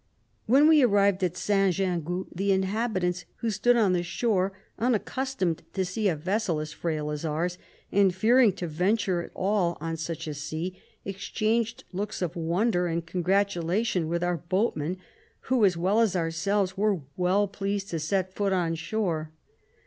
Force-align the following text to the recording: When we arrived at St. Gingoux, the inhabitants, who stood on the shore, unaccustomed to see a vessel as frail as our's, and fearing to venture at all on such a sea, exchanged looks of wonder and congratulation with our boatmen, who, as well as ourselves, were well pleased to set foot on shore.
When 0.47 0.67
we 0.67 0.81
arrived 0.81 1.23
at 1.23 1.37
St. 1.37 1.75
Gingoux, 1.75 2.25
the 2.33 2.51
inhabitants, 2.51 3.25
who 3.35 3.51
stood 3.51 3.77
on 3.77 3.93
the 3.93 4.01
shore, 4.01 4.51
unaccustomed 4.79 5.61
to 5.73 5.85
see 5.85 6.07
a 6.07 6.15
vessel 6.15 6.59
as 6.59 6.73
frail 6.73 7.11
as 7.11 7.23
our's, 7.23 7.59
and 7.91 8.11
fearing 8.11 8.51
to 8.53 8.65
venture 8.67 9.21
at 9.21 9.29
all 9.35 9.77
on 9.79 9.97
such 9.97 10.25
a 10.25 10.33
sea, 10.33 10.75
exchanged 11.05 11.83
looks 11.93 12.23
of 12.23 12.35
wonder 12.35 12.87
and 12.87 13.05
congratulation 13.05 14.07
with 14.07 14.23
our 14.23 14.37
boatmen, 14.37 14.97
who, 15.51 15.63
as 15.63 15.77
well 15.77 15.99
as 15.99 16.15
ourselves, 16.15 16.75
were 16.75 17.01
well 17.15 17.47
pleased 17.47 17.89
to 17.91 17.99
set 17.99 18.33
foot 18.33 18.53
on 18.53 18.73
shore. 18.73 19.29